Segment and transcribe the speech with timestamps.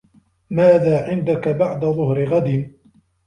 [0.49, 2.71] ماذا عندك بعد ظهر غد؟